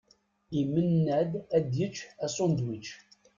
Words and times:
Imenna-d 0.61 1.31
ad 1.57 1.65
yečč 1.77 1.97
asunedwič. 2.25 2.87